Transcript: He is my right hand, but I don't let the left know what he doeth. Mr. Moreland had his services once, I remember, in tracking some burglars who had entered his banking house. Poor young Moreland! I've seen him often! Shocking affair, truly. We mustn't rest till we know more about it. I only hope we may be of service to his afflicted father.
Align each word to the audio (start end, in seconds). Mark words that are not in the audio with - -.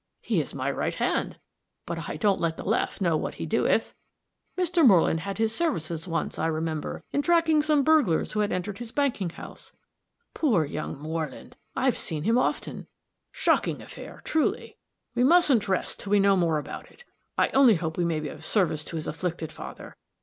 He 0.23 0.41
is 0.41 0.55
my 0.55 0.71
right 0.71 0.95
hand, 0.95 1.37
but 1.85 2.09
I 2.09 2.15
don't 2.17 2.39
let 2.41 2.57
the 2.57 2.63
left 2.63 3.01
know 3.01 3.15
what 3.15 3.35
he 3.35 3.45
doeth. 3.45 3.93
Mr. 4.57 4.83
Moreland 4.83 5.19
had 5.19 5.37
his 5.37 5.53
services 5.53 6.07
once, 6.07 6.39
I 6.39 6.47
remember, 6.47 7.03
in 7.11 7.21
tracking 7.21 7.61
some 7.61 7.83
burglars 7.83 8.31
who 8.31 8.39
had 8.39 8.51
entered 8.51 8.79
his 8.79 8.91
banking 8.91 9.29
house. 9.29 9.73
Poor 10.33 10.65
young 10.65 10.97
Moreland! 10.97 11.55
I've 11.75 11.99
seen 11.99 12.23
him 12.23 12.35
often! 12.39 12.87
Shocking 13.31 13.79
affair, 13.79 14.21
truly. 14.23 14.79
We 15.13 15.23
mustn't 15.23 15.67
rest 15.69 15.99
till 15.99 16.09
we 16.09 16.19
know 16.19 16.35
more 16.35 16.57
about 16.57 16.89
it. 16.89 17.03
I 17.37 17.49
only 17.49 17.75
hope 17.75 17.95
we 17.95 18.03
may 18.03 18.19
be 18.19 18.29
of 18.29 18.43
service 18.43 18.83
to 18.85 18.95
his 18.95 19.05
afflicted 19.05 19.51
father. 19.51 19.97